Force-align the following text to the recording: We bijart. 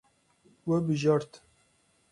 We 0.65 0.77
bijart. 0.87 1.31